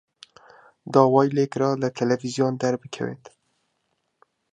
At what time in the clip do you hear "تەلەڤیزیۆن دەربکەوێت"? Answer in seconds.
1.97-3.25